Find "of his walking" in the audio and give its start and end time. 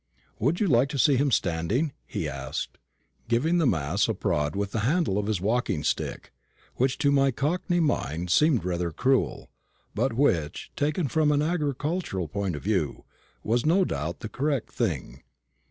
5.19-5.83